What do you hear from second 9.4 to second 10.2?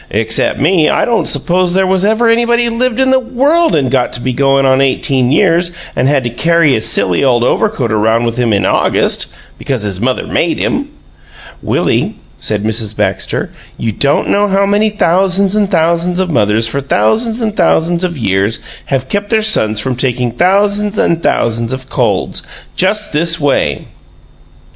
because his